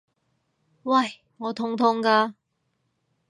[0.81, 1.21] 喂！
[1.37, 2.33] 我痛痛㗎！